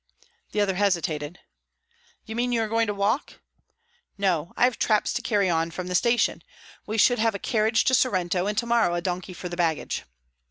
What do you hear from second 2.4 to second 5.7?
you are going to walk?" "No. I have traps to carry on